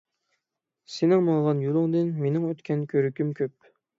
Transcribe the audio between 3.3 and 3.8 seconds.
كۆپ.